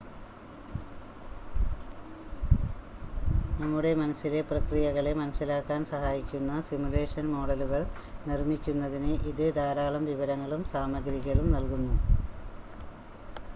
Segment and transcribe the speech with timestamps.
[3.59, 7.83] നമ്മുടെ മനസ്സിലെ പ്രക്രിയകളെ മനസ്സിലാക്കാൻ സഹായിക്കുന്ന സിമുലേഷൻ മോഡലുകൾ
[8.27, 11.97] നിർമ്മിക്കുന്നതിന് ഇത് ധാരാളം വിവരങ്ങളും സാമഗ്രികളും നൽകുന്നു